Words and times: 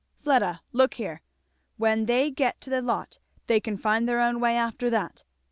Fleda, 0.19 0.63
look 0.71 0.95
here, 0.95 1.21
when 1.77 2.07
they 2.07 2.31
get 2.31 2.59
to 2.61 2.71
the 2.71 2.81
lot 2.81 3.19
they 3.45 3.59
can 3.59 3.77
find 3.77 4.09
their 4.09 4.19
own 4.19 4.39
way 4.39 4.57
after 4.57 4.89
that. 4.89 5.21